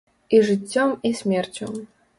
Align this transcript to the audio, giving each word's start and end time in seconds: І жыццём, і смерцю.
І 0.37 0.39
жыццём, 0.47 0.97
і 1.11 1.15
смерцю. 1.23 1.73